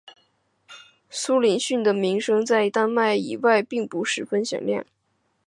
[1.11, 4.59] 苏连逊的名声在丹麦以外并不是十分响。